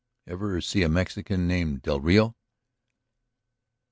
"Ever 0.25 0.59
see 0.61 0.81
a 0.81 0.89
Mexican 0.89 1.47
named 1.47 1.83
del 1.83 1.99
Rio?" 1.99 2.35